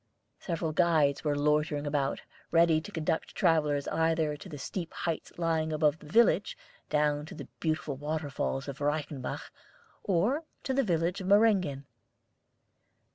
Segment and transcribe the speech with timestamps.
[0.39, 5.71] Several guides were loitering about, ready to conduct travellers either to the steep heights lying
[5.71, 6.57] above the village,
[6.89, 9.51] down to the beautiful water falls of the Reichenbach,
[10.03, 11.85] or to the village of Meyringen.